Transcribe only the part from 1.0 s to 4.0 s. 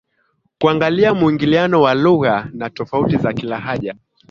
muingiliano wa lugha na tofauti za kilahaja